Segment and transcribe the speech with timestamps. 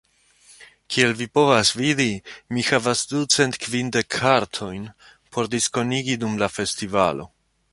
[0.93, 2.07] Kiel vi povas vidi,
[2.57, 4.89] mi havas ducent kvindek kartojn,
[5.37, 7.33] por diskonigi dum la festivalo.